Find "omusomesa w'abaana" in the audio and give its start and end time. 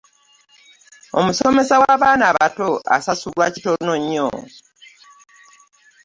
1.19-2.23